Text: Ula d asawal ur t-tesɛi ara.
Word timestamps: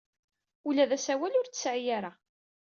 Ula 0.67 0.85
d 0.89 0.91
asawal 0.97 1.37
ur 1.39 1.47
t-tesɛi 1.47 1.89
ara. 1.97 2.11